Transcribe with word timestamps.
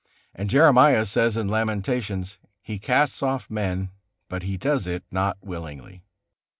And 0.33 0.49
Jeremiah 0.49 1.05
says 1.05 1.37
in 1.37 1.47
Lamentations, 1.47 2.39
"He 2.63 2.79
casts 2.79 3.21
off 3.21 3.51
men, 3.51 3.91
but 4.29 4.41
He 4.41 4.57
does 4.57 4.87
it 4.87 5.03
not 5.11 5.37
willingly." 5.43 6.01